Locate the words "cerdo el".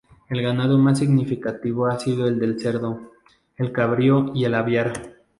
2.59-3.71